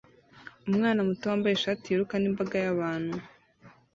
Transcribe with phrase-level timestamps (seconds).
[0.69, 3.15] Umwana muto wambaye ishati yiruka n'imbaga y'abantu